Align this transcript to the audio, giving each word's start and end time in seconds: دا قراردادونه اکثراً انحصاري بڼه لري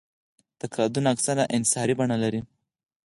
دا 0.59 0.65
قراردادونه 0.73 1.09
اکثراً 1.15 1.43
انحصاري 1.55 1.93
بڼه 1.99 2.15
لري 2.23 2.41